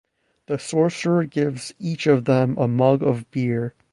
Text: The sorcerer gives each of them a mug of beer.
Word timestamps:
The 0.47 0.57
sorcerer 0.57 1.25
gives 1.25 1.75
each 1.77 2.07
of 2.07 2.25
them 2.25 2.57
a 2.57 2.67
mug 2.67 3.03
of 3.03 3.29
beer. 3.29 3.75